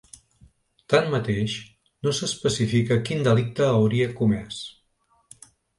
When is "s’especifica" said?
2.21-2.99